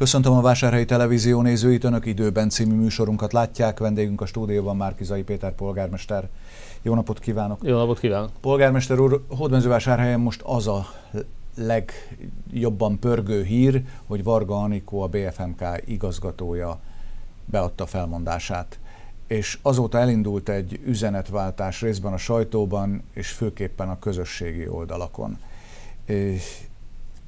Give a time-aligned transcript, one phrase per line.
[0.00, 3.78] Köszöntöm a Vásárhelyi Televízió nézőit, Önök időben című műsorunkat látják.
[3.78, 6.28] Vendégünk a stúdióban Márkizai Péter polgármester.
[6.82, 7.58] Jó napot kívánok!
[7.62, 8.30] Jó napot kívánok!
[8.40, 10.86] Polgármester úr, Hódmezővásárhelyen most az a
[11.54, 16.80] legjobban pörgő hír, hogy Varga Anikó, a BFMK igazgatója
[17.44, 18.78] beadta felmondását.
[19.26, 25.38] És azóta elindult egy üzenetváltás részben a sajtóban, és főképpen a közösségi oldalakon.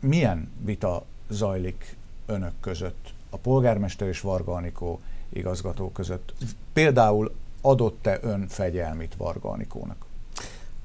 [0.00, 6.32] Milyen vita zajlik önök között, a polgármester és Varga Anikó igazgató között?
[6.72, 10.04] Például adott-e ön fegyelmit Varga Anikónak?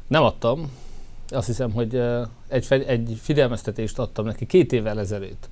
[0.08, 0.72] Nem adtam.
[1.30, 2.02] Azt hiszem, hogy
[2.48, 5.50] egy, egy figyelmeztetést adtam neki két évvel ezelőtt,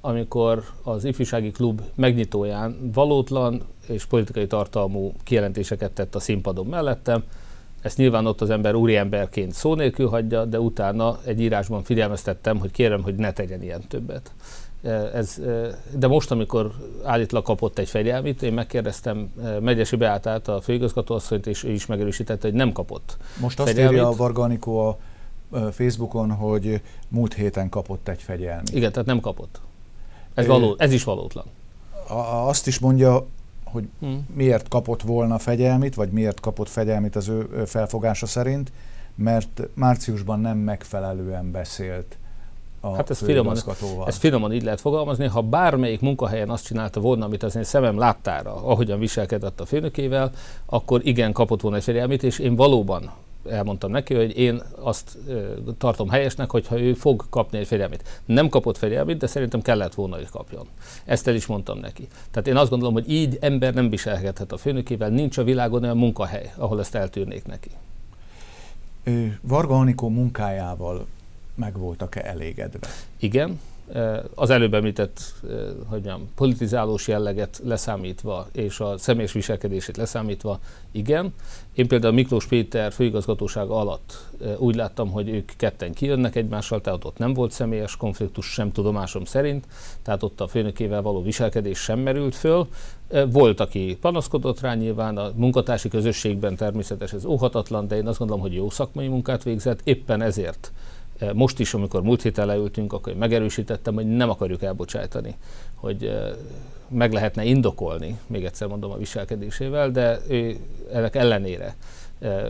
[0.00, 7.24] amikor az ifjúsági klub megnyitóján valótlan és politikai tartalmú kijelentéseket tett a színpadon mellettem.
[7.82, 12.70] Ezt nyilván ott az ember úriemberként szó nélkül hagyja, de utána egy írásban figyelmeztettem, hogy
[12.70, 14.32] kérem, hogy ne tegyen ilyen többet.
[15.14, 15.40] Ez,
[15.98, 16.72] de most, amikor
[17.04, 22.56] állítólag kapott egy fegyelmit, én megkérdeztem Megyesi Beátát, a főigazgatóasszonyt, és ő is megerősítette, hogy
[22.56, 23.92] nem kapott Most azt fegyelmit.
[23.92, 24.98] írja a Varga Anikó a
[25.70, 28.74] Facebookon, hogy múlt héten kapott egy fegyelmit.
[28.74, 29.60] Igen, tehát nem kapott.
[30.34, 31.44] Ez, való, ez is valótlan.
[32.46, 33.26] Azt is mondja,
[33.64, 34.26] hogy hmm.
[34.34, 38.72] miért kapott volna fegyelmit, vagy miért kapott fegyelmit az ő felfogása szerint,
[39.14, 42.16] mert márciusban nem megfelelően beszélt
[42.80, 43.56] a hát ez finoman,
[44.06, 47.98] ez finoman így lehet fogalmazni, ha bármelyik munkahelyen azt csinálta volna, amit az én szemem
[47.98, 50.30] láttára, ahogyan viselkedett a főnökével,
[50.66, 53.10] akkor igen, kapott volna egy fegyelmét, és én valóban
[53.50, 55.18] elmondtam neki, hogy én azt
[55.78, 58.22] tartom helyesnek, hogyha ő fog kapni egy fegyelmét.
[58.24, 60.66] Nem kapott fegyelmét, de szerintem kellett volna, hogy kapjon.
[61.04, 62.08] Ezt el is mondtam neki.
[62.30, 65.96] Tehát én azt gondolom, hogy így ember nem viselkedhet a főnökével, nincs a világon olyan
[65.96, 67.70] munkahely, ahol ezt eltűrnék neki.
[69.40, 71.06] Varga Anikó munkájával
[71.58, 72.78] meg voltak-e elégedve?
[73.18, 73.60] Igen,
[74.34, 75.20] az előbb említett
[75.86, 80.60] hogy mondjam, politizálós jelleget leszámítva, és a személyes viselkedését leszámítva,
[80.92, 81.34] igen.
[81.74, 87.18] Én például Miklós Péter főigazgatóság alatt úgy láttam, hogy ők ketten kijönnek egymással, tehát ott
[87.18, 89.66] nem volt személyes konfliktus sem tudomásom szerint,
[90.02, 92.68] tehát ott a főnökével való viselkedés sem merült föl.
[93.30, 98.42] Volt, aki panaszkodott rá nyilván, a munkatársi közösségben természetesen ez óhatatlan, de én azt gondolom,
[98.42, 100.72] hogy jó szakmai munkát végzett, éppen ezért
[101.34, 105.36] most is, amikor múlt héten leültünk, akkor megerősítettem, hogy nem akarjuk elbocsájtani,
[105.74, 106.12] hogy
[106.88, 110.56] meg lehetne indokolni, még egyszer mondom a viselkedésével, de ő
[110.92, 111.76] ennek ellenére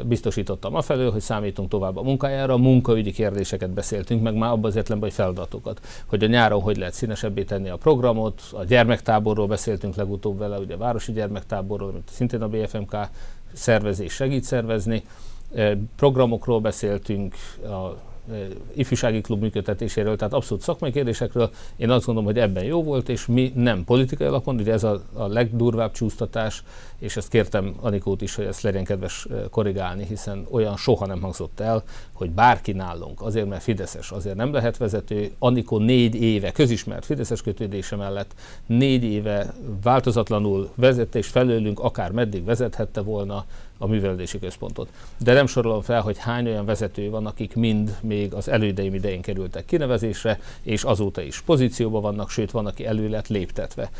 [0.04, 5.08] biztosítottam afelől, hogy számítunk tovább a munkájára, munkaügyi kérdéseket beszéltünk, meg már abban az értelemben,
[5.08, 5.80] hogy feladatokat.
[6.06, 10.74] Hogy a nyáron hogy lehet színesebbé tenni a programot, a gyermektáborról beszéltünk legutóbb vele, ugye
[10.74, 12.96] a városi gyermektáborról, amit szintén a BFMK
[13.52, 15.04] szervezés segít szervezni,
[15.96, 17.96] programokról beszéltünk, a
[18.74, 21.50] ifjúsági klub működtetéséről, tehát abszolút szakmai kérdésekről.
[21.76, 25.02] Én azt gondolom, hogy ebben jó volt, és mi nem politikai alapon, ugye ez a,
[25.12, 26.62] a legdurvább csúsztatás,
[26.98, 31.60] és ezt kértem Anikót is, hogy ezt legyen kedves korrigálni, hiszen olyan soha nem hangzott
[31.60, 35.30] el, hogy bárki nálunk, azért mert Fideszes, azért nem lehet vezető.
[35.38, 38.34] Anikó négy éve, közismert Fideszes kötődése mellett
[38.66, 43.44] négy éve változatlanul vezet, és felőlünk akár meddig vezethette volna,
[43.78, 44.88] a művelődési központot.
[45.18, 49.20] De nem sorolom fel, hogy hány olyan vezető van, akik mind még az elődeim idején
[49.20, 53.90] kerültek kinevezésre, és azóta is pozícióban vannak, sőt van, aki elő lett léptetve.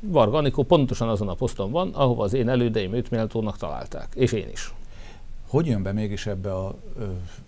[0.00, 4.32] Varga Anikó pontosan azon a poszton van, ahova az én elődeim őt méltónak találták, és
[4.32, 4.74] én is.
[5.48, 6.74] Hogy jön be mégis ebbe a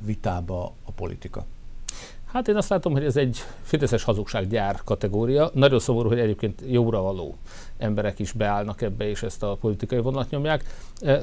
[0.05, 1.45] vitába a politika?
[2.27, 5.51] Hát én azt látom, hogy ez egy fideszes hazugsággyár kategória.
[5.55, 7.37] Nagyon szomorú, hogy egyébként jóra való
[7.79, 10.65] emberek is beállnak ebbe, és ezt a politikai vonalat nyomják.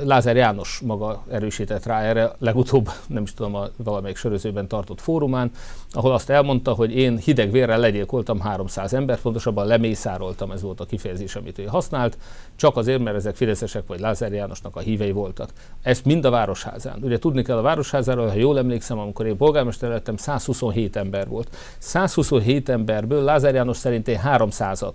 [0.03, 5.51] Lázár János maga erősített rá erre, legutóbb, nem is tudom, a valamelyik sörözőben tartott fórumán,
[5.91, 10.85] ahol azt elmondta, hogy én hideg vérrel legyilkoltam 300 embert, pontosabban lemészároltam, ez volt a
[10.85, 12.17] kifejezés, amit ő használt,
[12.55, 15.49] csak azért, mert ezek fideszesek vagy Lázár Jánosnak a hívei voltak.
[15.81, 16.99] Ezt mind a Városházán.
[17.01, 21.55] Ugye tudni kell a Városházáról, ha jól emlékszem, amikor én polgármester lettem, 127 ember volt.
[21.77, 24.93] 127 emberből Lázár János szerint én 300-at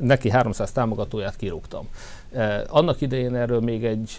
[0.00, 1.88] neki 300 támogatóját kirúgtam.
[2.32, 4.10] Eh, annak idején erről még egy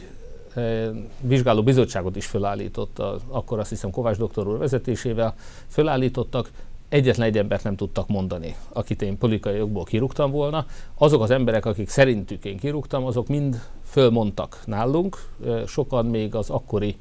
[0.53, 0.89] eh,
[1.21, 5.35] vizsgáló bizottságot is fölállított, akkor azt hiszem Kovács doktor úr vezetésével
[5.67, 6.51] fölállítottak,
[6.89, 10.65] egyetlen egy embert nem tudtak mondani, akit én politikai jogból kirúgtam volna.
[10.95, 16.49] Azok az emberek, akik szerintük én kirúgtam, azok mind fölmondtak nálunk, eh, sokan még az
[16.49, 16.97] akkori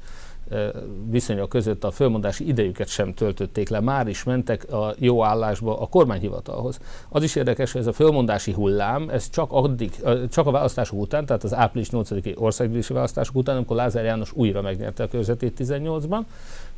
[1.09, 5.87] viszonyok között a fölmondási idejüket sem töltötték le, már is mentek a jó állásba a
[5.87, 6.79] kormányhivatalhoz.
[7.09, 9.91] Az is érdekes, hogy ez a fölmondási hullám, ez csak, addig,
[10.29, 14.61] csak a választások után, tehát az április 8-i országgyűlési választások után, amikor Lázár János újra
[14.61, 16.21] megnyerte a körzetét 18-ban,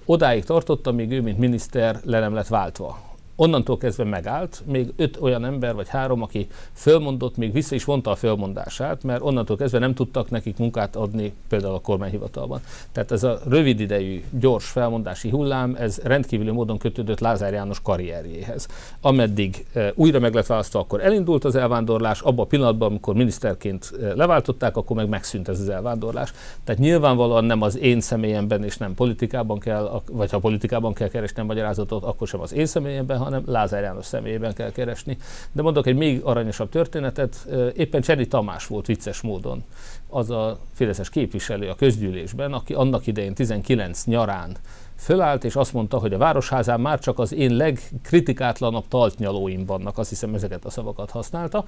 [0.05, 3.09] odáig tartott, amíg ő, mint miniszter le nem lett váltva
[3.41, 8.11] Onnantól kezdve megállt, még öt olyan ember vagy három, aki fölmondott, még vissza is vonta
[8.11, 12.61] a fölmondását, mert onnantól kezdve nem tudtak nekik munkát adni például a kormányhivatalban.
[12.91, 18.67] Tehát ez a rövid idejű, gyors felmondási hullám, ez rendkívüli módon kötődött Lázár János karrierjéhez.
[19.01, 23.91] Ameddig e, újra meg lett választva, akkor elindult az elvándorlás, abban a pillanatban, amikor miniszterként
[24.01, 26.33] e, leváltották, akkor meg megszűnt ez az elvándorlás.
[26.63, 31.41] Tehát nyilvánvalóan nem az én személyemben és nem politikában kell, vagy ha politikában kell keresni
[31.41, 35.17] a magyarázatot, akkor sem az én személyemben, hanem Lázár János személyében kell keresni.
[35.51, 39.63] De mondok egy még aranyosabb történetet, éppen Cseri Tamás volt vicces módon
[40.07, 44.57] az a Fideszes képviselő a közgyűlésben, aki annak idején 19 nyarán
[44.99, 50.09] fölállt, és azt mondta, hogy a Városházán már csak az én legkritikátlanabb taltnyalóim vannak, azt
[50.09, 51.63] hiszem ezeket a szavakat használta.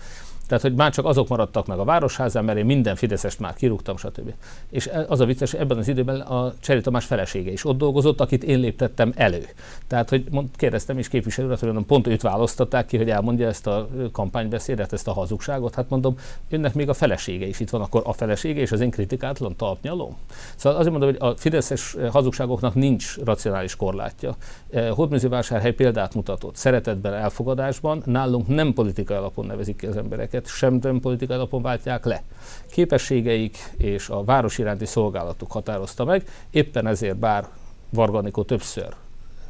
[0.47, 3.97] Tehát, hogy már csak azok maradtak meg a Városházán, mert én minden Fideszest már kirúgtam,
[3.97, 4.33] stb.
[4.69, 8.21] És e- az a vicces, ebben az időben a Cseri Tamás felesége is ott dolgozott,
[8.21, 9.45] akit én léptettem elő.
[9.87, 13.87] Tehát, hogy mond, kérdeztem is képviselőre, hogy pont őt választották ki, hogy elmondja ezt a
[14.11, 15.75] kampánybeszédet, ezt a hazugságot.
[15.75, 16.15] Hát mondom,
[16.49, 20.17] önnek még a felesége is itt van, akkor a felesége és az én kritikátlan talpnyalom.
[20.55, 24.35] Szóval azért mondom, hogy a fideszes hazugságoknak nincs racionális korlátja.
[24.69, 26.55] Eh, Hódműzővásárhely példát mutatott.
[26.55, 32.05] Szeretetben, elfogadásban nálunk nem politikai alapon nevezik ki az embereket, sem nem politikai alapon váltják
[32.05, 32.23] le.
[32.69, 37.47] Képességeik és a város iránti szolgálatuk határozta meg, éppen ezért bár
[37.89, 38.95] Varganikó többször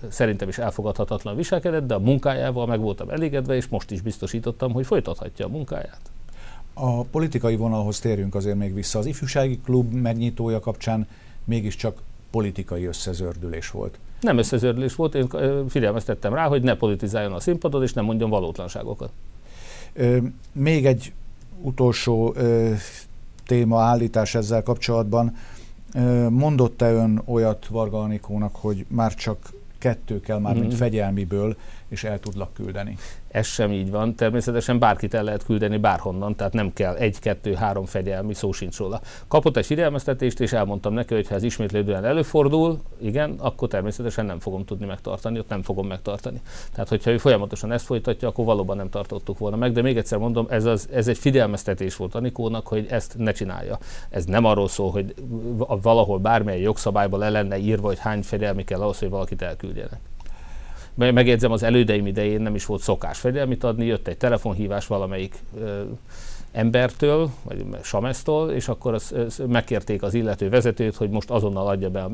[0.09, 4.85] szerintem is elfogadhatatlan viselkedett, de a munkájával meg voltam elégedve, és most is biztosítottam, hogy
[4.85, 6.01] folytathatja a munkáját.
[6.73, 8.99] A politikai vonalhoz térjünk azért még vissza.
[8.99, 11.07] Az ifjúsági klub megnyitója kapcsán
[11.43, 13.99] mégiscsak politikai összezördülés volt.
[14.21, 15.27] Nem összezördülés volt, én
[15.69, 19.11] figyelmeztettem rá, hogy ne politizáljon a színpadon, és nem mondjon valótlanságokat.
[20.51, 21.13] Még egy
[21.61, 22.35] utolsó
[23.45, 25.35] téma állítás ezzel kapcsolatban.
[26.29, 30.75] Mondott-e ön olyat Varga Anikónak, hogy már csak kettő kell már, mint mm-hmm.
[30.75, 31.57] fegyelmiből,
[31.91, 32.97] és el tudlak küldeni?
[33.27, 34.15] Ez sem így van.
[34.15, 38.77] Természetesen bárkit el lehet küldeni bárhonnan, tehát nem kell egy, kettő, három fegyelmi, szó sincs
[38.77, 39.01] róla.
[39.27, 44.39] Kapott egy figyelmeztetést, és elmondtam neki, hogy ha ez ismétlődően előfordul, igen, akkor természetesen nem
[44.39, 46.41] fogom tudni megtartani, ott nem fogom megtartani.
[46.71, 49.71] Tehát, hogyha ő folyamatosan ezt folytatja, akkor valóban nem tartottuk volna meg.
[49.71, 53.77] De még egyszer mondom, ez, az, ez egy figyelmeztetés volt Anikónak, hogy ezt ne csinálja.
[54.09, 55.13] Ez nem arról szól, hogy
[55.81, 59.99] valahol bármilyen jogszabályban le lenne írva, hogy hány fegyelmi kell ahhoz, hogy valakit elküldjenek
[61.09, 65.35] megjegyzem, az elődeim idején nem is volt szokás fegyelmit adni, jött egy telefonhívás valamelyik
[66.51, 71.89] embertől, vagy Samesztól, és akkor az, az megkérték az illető vezetőt, hogy most azonnal adja
[71.89, 72.09] be a,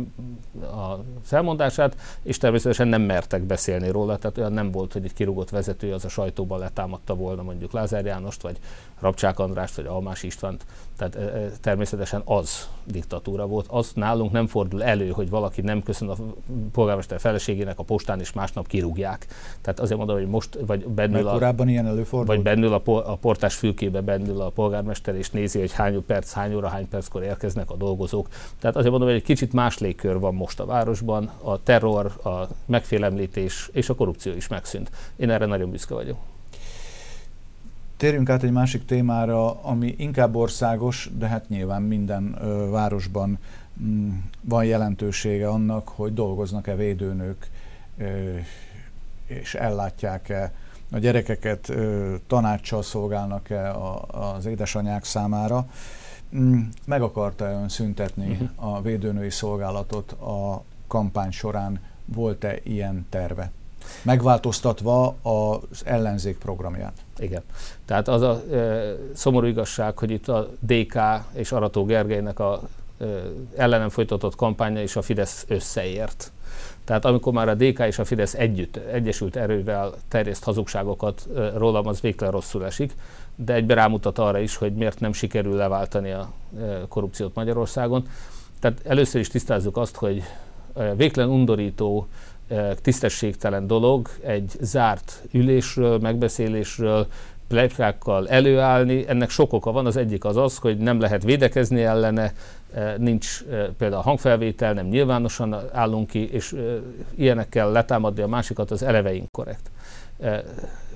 [0.66, 5.50] a felmondását, és természetesen nem mertek beszélni róla, tehát olyan nem volt, hogy egy kirúgott
[5.50, 8.58] vezető az a sajtóban letámadta volna mondjuk Lázár Jánost, vagy
[9.00, 10.66] Rabcsák Andrást, vagy Almás Istvánt.
[10.98, 13.66] Tehát e, e, természetesen az diktatúra volt.
[13.70, 16.16] Az nálunk nem fordul elő, hogy valaki nem köszön a
[16.72, 19.28] polgármester feleségének a postán, és másnap kirúgják.
[19.62, 22.28] Tehát azért mondom, hogy most, vagy bennül a, ilyen előfordult?
[22.28, 22.82] Vagy bennül a,
[23.12, 27.24] a portás fülkébe bennül a polgármester, és nézi, hogy hány perc, hány óra, hány perckor
[27.24, 28.28] érkeznek a dolgozók.
[28.60, 31.32] Tehát azért mondom, hogy egy kicsit más légkör van most a városban.
[31.42, 34.92] A terror, a megfélemlítés és a korrupció is megszűnt.
[35.16, 36.18] Én erre nagyon büszke vagyok.
[37.98, 43.38] Térjünk át egy másik témára, ami inkább országos, de hát nyilván minden ö, városban
[43.82, 44.10] mm,
[44.42, 47.50] van jelentősége annak, hogy dolgoznak-e védőnők,
[47.98, 48.36] ö,
[49.26, 50.52] és ellátják-e
[50.92, 55.66] a gyerekeket, ö, tanácssal szolgálnak-e a, az édesanyák számára.
[56.36, 58.76] Mm, meg akarta ön szüntetni uh-huh.
[58.76, 61.80] a védőnői szolgálatot a kampány során?
[62.06, 63.52] Volt-e ilyen terve?
[64.02, 66.94] Megváltoztatva az ellenzék programját?
[67.18, 67.42] Igen.
[67.86, 71.00] Tehát az a e, szomorú igazság, hogy itt a DK
[71.34, 72.62] és Arató Gergelynek a
[73.00, 73.06] e,
[73.56, 76.32] ellenem folytatott kampánya és a Fidesz összeért.
[76.88, 82.02] Tehát amikor már a DK és a Fidesz együtt, egyesült erővel terjeszt hazugságokat rólam, az
[82.02, 82.96] végtelen rosszul esik,
[83.36, 86.32] de egybe rámutat arra is, hogy miért nem sikerül leváltani a
[86.88, 88.08] korrupciót Magyarországon.
[88.60, 90.24] Tehát először is tisztázzuk azt, hogy
[90.96, 92.08] végtelen undorító
[92.82, 97.08] tisztességtelen dolog egy zárt ülésről, megbeszélésről,
[97.48, 99.08] plekákkal előállni.
[99.08, 99.86] Ennek sok oka van.
[99.86, 102.34] Az egyik az az, hogy nem lehet védekezni ellene,
[102.98, 103.44] nincs
[103.78, 106.56] például hangfelvétel, nem nyilvánosan állunk ki, és
[107.16, 109.72] ilyenekkel letámadni a másikat, az eleve inkorrekt.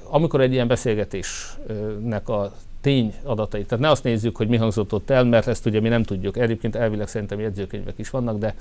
[0.09, 2.51] Amikor egy ilyen beszélgetésnek a
[2.81, 3.67] tény adatait.
[3.67, 6.37] Tehát ne azt nézzük, hogy mi hangzott ott el, mert ezt ugye mi nem tudjuk.
[6.37, 8.55] Egyébként elvileg szerintem jegyzőkönyvek is vannak, de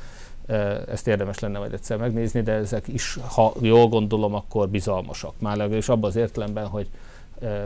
[0.89, 5.33] ezt érdemes lenne majd egyszer megnézni, de ezek is, ha jól gondolom, akkor bizalmasak.
[5.39, 6.89] Már legalábbis abban az értelemben, hogy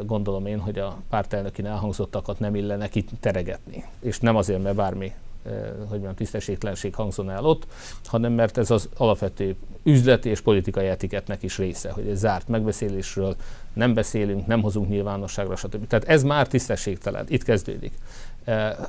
[0.02, 2.88] gondolom én, hogy a pártelnökin elhangzottakat nem illene
[3.20, 3.84] teregetni.
[4.00, 5.12] És nem azért, mert bármi
[5.78, 7.66] hogy mondjam, tisztességtlenség hangzon el ott,
[8.04, 13.36] hanem mert ez az alapvető üzleti és politikai etiketnek is része, hogy egy zárt megbeszélésről
[13.72, 15.86] nem beszélünk, nem hozunk nyilvánosságra, stb.
[15.86, 17.92] Tehát ez már tisztességtelen, itt kezdődik.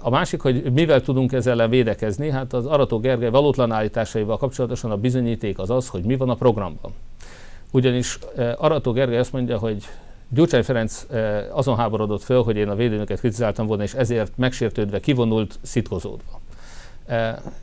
[0.01, 4.91] A másik, hogy mivel tudunk ezzel ellen védekezni, hát az Arató Gergely valótlan állításaival kapcsolatosan
[4.91, 6.93] a bizonyíték az az, hogy mi van a programban.
[7.71, 8.19] Ugyanis
[8.57, 9.88] Arató Gergely azt mondja, hogy
[10.29, 11.05] Gyurcsány Ferenc
[11.51, 16.41] azon háborodott föl, hogy én a védőnöket kritizáltam volna, és ezért megsértődve kivonult, szitkozódva.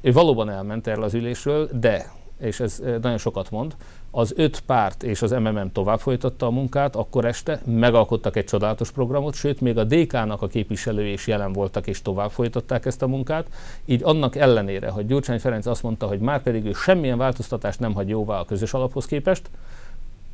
[0.01, 3.77] Ő valóban elment erről az ülésről, de, és ez nagyon sokat mond,
[4.15, 8.91] az öt párt és az MMM tovább folytatta a munkát, akkor este megalkottak egy csodálatos
[8.91, 13.07] programot, sőt, még a DK-nak a képviselői is jelen voltak és tovább folytatták ezt a
[13.07, 13.47] munkát.
[13.85, 17.95] Így annak ellenére, hogy Gyurcsány Ferenc azt mondta, hogy már pedig ő semmilyen változtatást nem
[17.95, 19.51] hagy jóvá a közös alaphoz képest,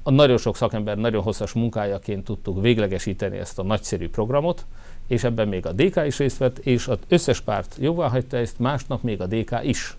[0.03, 4.67] a nagyon sok szakember nagyon hosszas munkájaként tudtuk véglegesíteni ezt a nagyszerű programot,
[5.09, 8.59] és ebben még a DK is részt vett, és az összes párt jóvá hagyta ezt,
[8.59, 9.97] másnap még a DK is.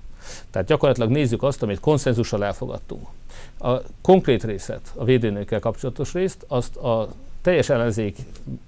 [0.51, 3.07] Tehát gyakorlatilag nézzük azt, amit konszenzussal elfogadtunk.
[3.59, 7.09] A konkrét részet, a védőnőkkel kapcsolatos részt, azt a
[7.41, 8.17] teljes ellenzék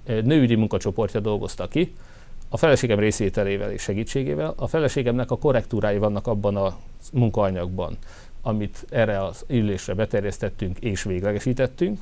[0.04, 1.94] eh, nőügyi munkacsoportja dolgozta ki,
[2.54, 4.54] a feleségem részvételével és segítségével.
[4.58, 6.78] A feleségemnek a korrektúrái vannak abban a
[7.14, 7.98] munkaanyagban,
[8.42, 12.00] amit erre az ülésre beterjesztettünk és véglegesítettünk.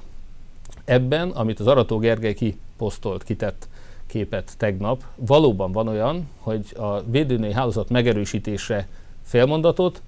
[0.86, 3.68] Ebben, amit az Arató Gergely kiposztolt, kitett
[4.10, 8.88] képet tegnap, valóban van olyan, hogy a védőnői hálózat megerősítése
[9.24, 10.02] félmondatot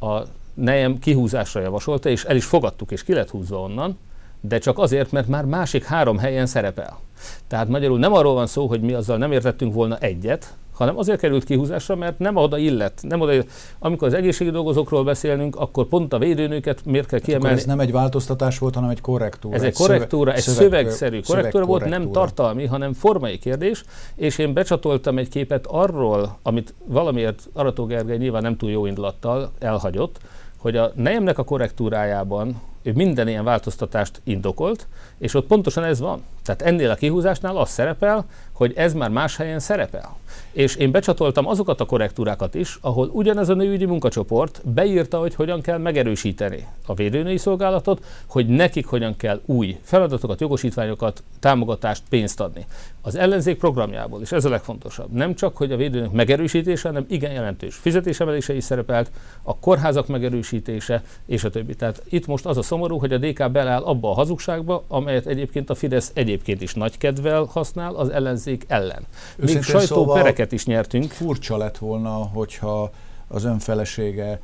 [0.00, 0.20] a
[0.54, 3.98] nejem kihúzásra javasolta, és el is fogadtuk, és ki lett húzva onnan,
[4.40, 6.98] de csak azért, mert már másik három helyen szerepel.
[7.46, 11.20] Tehát magyarul nem arról van szó, hogy mi azzal nem értettünk volna egyet, hanem azért
[11.20, 13.00] került kihúzásra, mert nem oda illet.
[13.02, 13.48] Nem oda illet.
[13.78, 17.46] Amikor az egészségi dolgozókról beszélünk, akkor pont a védőnőket miért kell kiemelni?
[17.46, 19.54] Akkor ez nem egy változtatás volt, hanem egy korrektúra.
[19.54, 23.84] Ez egy, korrektúra, egy szöveg, szövegszerű korrektúra volt, nem tartalmi, hanem formai kérdés,
[24.14, 29.52] és én becsatoltam egy képet arról, amit valamiért Arató Gergely nyilván nem túl jó indulattal
[29.58, 30.18] elhagyott,
[30.56, 34.86] hogy a nejemnek a korrektúrájában ő minden ilyen változtatást indokolt,
[35.18, 36.22] és ott pontosan ez van.
[36.44, 40.16] Tehát ennél a kihúzásnál az szerepel, hogy ez már más helyen szerepel.
[40.52, 45.60] És én becsatoltam azokat a korrektúrákat is, ahol ugyanez a nőügyi munkacsoport beírta, hogy hogyan
[45.60, 52.66] kell megerősíteni a védőnői szolgálatot, hogy nekik hogyan kell új feladatokat, jogosítványokat, támogatást, pénzt adni.
[53.02, 57.32] Az ellenzék programjából, és ez a legfontosabb, nem csak, hogy a védőnök megerősítése, hanem igen
[57.32, 59.10] jelentős fizetésemelése is szerepelt,
[59.42, 61.74] a kórházak megerősítése, és a többi.
[61.74, 65.70] Tehát itt most az a szomorú, hogy a DK beláll abba a hazugságba, amelyet egyébként
[65.70, 69.06] a Fidesz egyébként is nagy kedvel használ az ellenzék ellen.
[69.36, 71.10] Még sajtópereket szóval is nyertünk.
[71.10, 72.90] Furcsa lett volna, hogyha
[73.28, 74.40] az önfelesége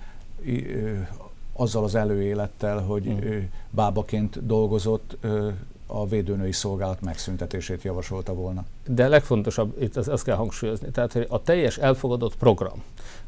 [1.52, 3.48] azzal az előélettel, hogy hmm.
[3.70, 5.16] bábaként dolgozott,
[5.86, 8.64] a védőnői szolgálat megszüntetését javasolta volna.
[8.86, 12.82] De legfontosabb, itt azt, kell hangsúlyozni, tehát hogy a teljes elfogadott program,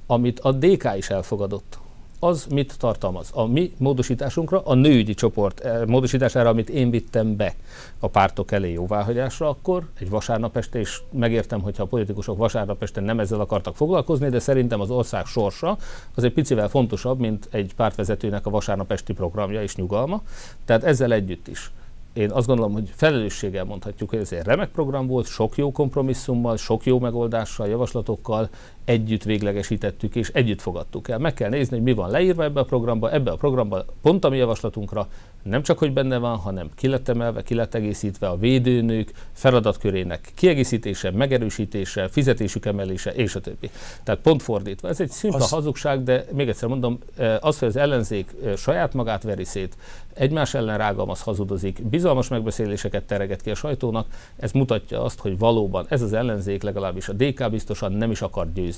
[0.07, 1.79] amit a DK is elfogadott,
[2.21, 3.31] az mit tartalmaz?
[3.33, 7.55] A mi módosításunkra, a nőügyi csoport eh, módosítására, amit én vittem be
[7.99, 13.01] a pártok elé jóváhagyásra, akkor egy vasárnap este, és megértem, hogyha a politikusok vasárnap este
[13.01, 15.79] nem ezzel akartak foglalkozni, de szerintem az ország sorsa
[16.15, 20.23] az egy picivel fontosabb, mint egy pártvezetőnek a vasárnap esti programja és nyugalma.
[20.65, 21.71] Tehát ezzel együtt is
[22.19, 26.57] én azt gondolom, hogy felelősséggel mondhatjuk, hogy ez egy remek program volt, sok jó kompromisszummal,
[26.57, 28.49] sok jó megoldással, javaslatokkal
[28.89, 31.19] együtt véglegesítettük és együtt fogadtuk el.
[31.19, 33.13] Meg kell nézni, hogy mi van leírva ebbe a programba.
[33.13, 35.09] Ebbe a programba pont a mi javaslatunkra
[35.43, 40.33] nem csak, hogy benne van, hanem ki lett emelve, ki lett egészítve a védőnők feladatkörének
[40.35, 43.71] kiegészítése, megerősítése, fizetésük emelése, és a többi.
[44.03, 44.89] Tehát pont fordítva.
[44.89, 45.51] Ez egy szimpla az...
[45.51, 49.77] hazugság, de még egyszer mondom, eh, az, hogy az ellenzék eh, saját magát veri szét,
[50.15, 55.87] egymás ellen rágalmaz, hazudozik, bizalmas megbeszéléseket tereget ki a sajtónak, ez mutatja azt, hogy valóban
[55.89, 58.78] ez az ellenzék legalábbis a DK biztosan nem is akar győzni.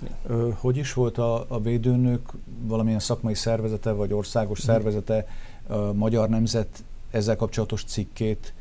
[0.55, 2.31] Hogy is volt a, a védőnök
[2.63, 4.67] valamilyen szakmai szervezete, vagy országos hm.
[4.67, 5.27] szervezete,
[5.69, 8.53] a Magyar Nemzet ezzel kapcsolatos cikkét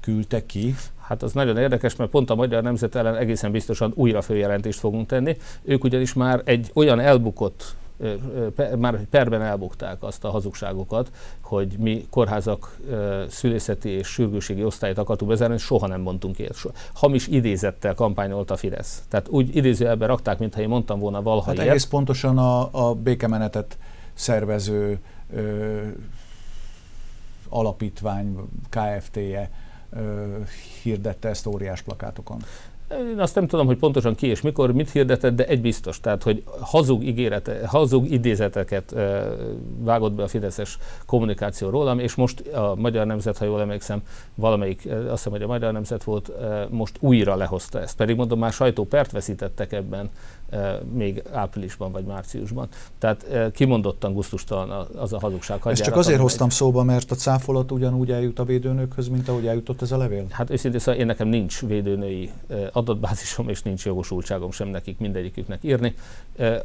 [0.00, 0.74] küldte ki?
[1.00, 5.06] Hát az nagyon érdekes, mert pont a Magyar Nemzet ellen egészen biztosan újra főjelentést fogunk
[5.06, 5.36] tenni.
[5.62, 7.76] Ők ugyanis már egy olyan elbukott
[8.78, 12.78] már perben elbukták azt a hazugságokat, hogy mi kórházak
[13.28, 16.56] szülészeti és sürgőségi osztályt akartuk bezárni, soha nem mondtunk ilyet.
[16.94, 19.02] Hamis idézettel kampányolt a Fidesz.
[19.08, 21.68] Tehát úgy idézőjelben rakták, mintha én mondtam volna valaha hát ilyet.
[21.68, 23.78] egész pontosan a, a békemenetet
[24.14, 24.98] szervező
[25.34, 25.80] ö,
[27.48, 28.36] alapítvány,
[28.68, 29.50] KFT-je
[30.82, 32.42] hirdette ezt óriás plakátokon.
[32.90, 36.22] Én azt nem tudom, hogy pontosan ki és mikor, mit hirdetett, de egy biztos, tehát,
[36.22, 39.28] hogy hazug, ígérete, hazug idézeteket e,
[39.78, 44.02] vágott be a Fideszes kommunikáció rólam, és most a Magyar Nemzet, ha jól emlékszem,
[44.34, 47.96] valamelyik, azt hiszem, hogy a Magyar Nemzet volt, e, most újra lehozta ezt.
[47.96, 50.10] Pedig mondom, már sajtópert veszítettek ebben e,
[50.92, 52.68] még áprilisban vagy márciusban.
[52.98, 55.60] Tehát kimondottan guztustalan az a hazugság.
[55.64, 59.82] Ezt csak azért hoztam szóba, mert a cáfolat ugyanúgy eljut a védőnőkhöz, mint ahogy eljutott
[59.82, 60.26] ez a levél?
[60.30, 62.30] Hát őszintén szóval én nekem nincs védőnői
[62.72, 65.94] adatbázisom, és nincs jogosultságom sem nekik mindegyiküknek írni.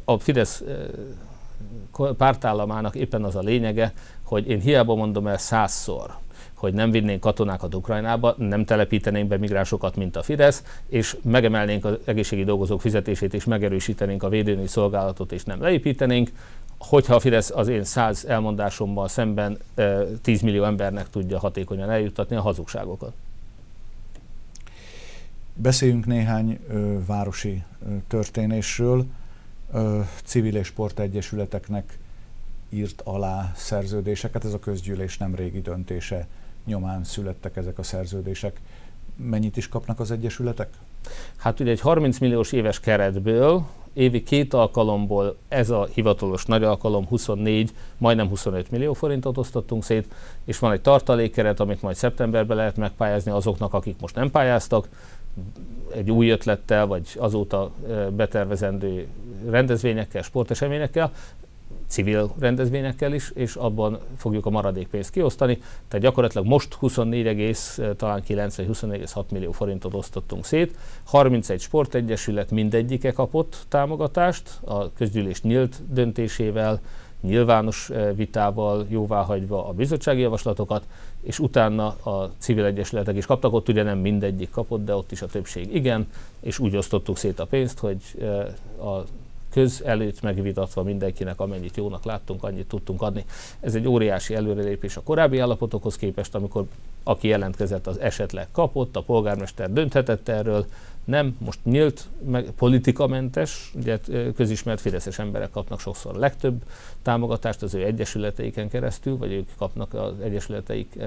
[0.04, 0.62] A Fidesz
[2.16, 6.14] pártállamának éppen az a lényege, hogy én hiába mondom el százszor,
[6.64, 11.98] hogy nem vinnénk katonákat Ukrajnába, nem telepítenénk be migránsokat, mint a Fidesz, és megemelnénk az
[12.04, 16.30] egészségi dolgozók fizetését, és megerősítenénk a védőnői szolgálatot, és nem leépítenénk,
[16.78, 19.58] hogyha a Fidesz az én száz elmondásommal szemben
[20.22, 23.12] 10 millió embernek tudja hatékonyan eljuttatni a hazugságokat.
[25.54, 29.04] Beszéljünk néhány ö, városi ö, történésről.
[29.72, 31.98] Ö, civil és sportegyesületeknek
[32.68, 34.44] írt alá szerződéseket.
[34.44, 36.26] Ez a közgyűlés nem régi döntése
[36.66, 38.60] nyomán születtek ezek a szerződések.
[39.16, 40.68] Mennyit is kapnak az egyesületek?
[41.36, 47.06] Hát ugye egy 30 milliós éves keretből évi két alkalomból ez a hivatalos nagy alkalom
[47.06, 52.76] 24, majdnem 25 millió forintot osztottunk szét, és van egy tartalékkeret, amit majd szeptemberben lehet
[52.76, 54.88] megpályázni azoknak, akik most nem pályáztak,
[55.94, 57.70] egy új ötlettel, vagy azóta
[58.16, 59.06] betervezendő
[59.50, 61.12] rendezvényekkel, sporteseményekkel,
[61.86, 65.54] civil rendezvényekkel is, és abban fogjuk a maradék pénzt kiosztani.
[65.88, 67.56] Tehát gyakorlatilag most 24,
[67.96, 70.76] talán 9 vagy 24,6 millió forintot osztottunk szét.
[71.04, 76.80] 31 sportegyesület mindegyike kapott támogatást, a közgyűlés nyílt döntésével,
[77.20, 80.84] nyilvános vitával jóváhagyva a bizottsági javaslatokat,
[81.22, 85.22] és utána a civil egyesületek is kaptak, ott ugye nem mindegyik kapott, de ott is
[85.22, 86.06] a többség igen,
[86.40, 87.96] és úgy osztottuk szét a pénzt, hogy
[88.78, 89.02] a
[89.54, 93.24] köz előtt megvitatva mindenkinek, amennyit jónak láttunk, annyit tudtunk adni.
[93.60, 96.64] Ez egy óriási előrelépés a korábbi állapotokhoz képest, amikor
[97.02, 100.66] aki jelentkezett, az esetleg kapott, a polgármester dönthetett erről,
[101.04, 103.98] nem, most nyílt, meg politikamentes, ugye
[104.36, 106.62] közismert fideszes emberek kapnak sokszor a legtöbb
[107.02, 110.98] támogatást az ő egyesületeiken keresztül, vagy ők kapnak az egyesületeik,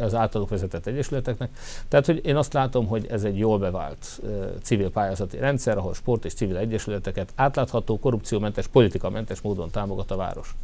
[0.00, 1.50] az általuk vezetett egyesületeknek.
[1.88, 4.20] Tehát, hogy én azt látom, hogy ez egy jól bevált
[4.62, 10.54] civil pályázati rendszer, ahol sport és civil egyesületeket átlátható, korrupciómentes, politikamentes módon támogat a város.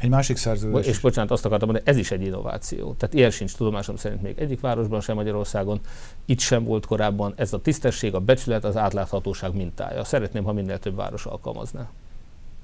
[0.00, 0.86] Egy másik szerződés.
[0.86, 2.94] És bocsánat, azt akartam mondani, ez is egy innováció.
[2.94, 5.80] Tehát ilyen sincs tudomásom szerint még egyik városban sem Magyarországon.
[6.24, 7.32] Itt sem volt korábban.
[7.36, 10.04] Ez a tisztesség, a becsület, az átláthatóság mintája.
[10.04, 11.90] Szeretném, ha minél több város alkalmazná.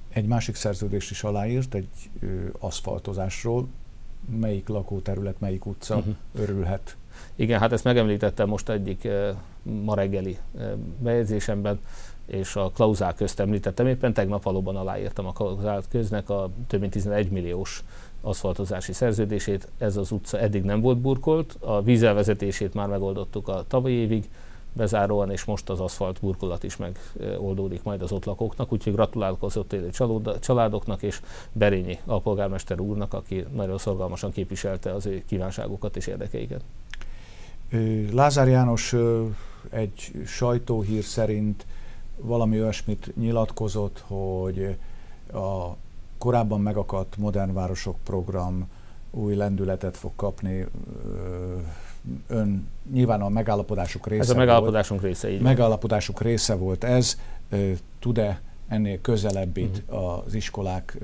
[0.08, 1.88] Egy másik szerződést is aláírt, egy
[2.20, 2.26] ö,
[2.58, 3.66] aszfaltozásról.
[4.40, 6.14] Melyik lakóterület, melyik utca uh-huh.
[6.38, 6.96] örülhet?
[7.36, 9.08] Igen, hát ezt megemlítettem most egyik
[9.62, 10.38] ma reggeli
[10.98, 11.80] bejegyzésemben
[12.26, 16.92] és a klauzál közt említettem, éppen tegnap valóban aláírtam a klauzál köznek a több mint
[16.92, 17.84] 11 milliós
[18.20, 19.68] aszfaltozási szerződését.
[19.78, 24.28] Ez az utca eddig nem volt burkolt, a vízelvezetését már megoldottuk a tavalyi évig
[24.72, 29.56] bezáróan, és most az aszfalt burkolat is megoldódik majd az ott lakóknak, úgyhogy gratulálok az
[29.56, 29.90] ott élő
[30.40, 31.20] családoknak, és
[31.52, 36.60] Berényi a polgármester úrnak, aki nagyon szorgalmasan képviselte az ő kívánságokat és érdekeiket.
[38.12, 38.94] Lázár János
[39.70, 41.66] egy sajtóhír szerint
[42.16, 44.76] valami olyasmit nyilatkozott, hogy
[45.32, 45.76] a
[46.18, 48.68] korábban megakadt Modern Városok program
[49.10, 50.66] új lendületet fog kapni.
[52.26, 55.12] Ön nyilván a megállapodások része Ez a megállapodásunk volt.
[55.12, 57.18] része, így Megállapodásuk része volt ez.
[57.98, 60.24] Tud-e ennél közelebbit uh-huh.
[60.26, 60.98] az iskolák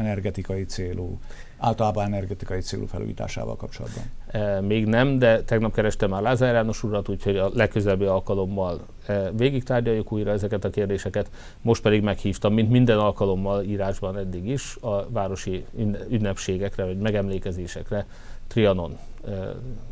[0.00, 1.18] energetikai célú
[1.60, 4.04] általában energetikai célú felújításával kapcsolatban?
[4.26, 9.30] E, még nem, de tegnap kerestem már Lázár János urat, úgyhogy a legközelebbi alkalommal e,
[9.30, 11.30] végig tárgyaljuk újra ezeket a kérdéseket.
[11.60, 15.64] Most pedig meghívtam, mint minden alkalommal írásban eddig is, a városi
[16.08, 18.06] ünnepségekre vagy megemlékezésekre,
[18.46, 19.30] Trianon e,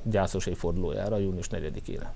[0.02, 2.06] gyászos évfordulójára, június 4-ére.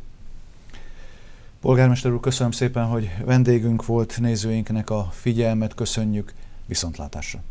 [1.61, 6.33] Polgármester úr, köszönöm szépen, hogy vendégünk volt nézőinknek a figyelmet, köszönjük,
[6.67, 7.43] viszontlátásra!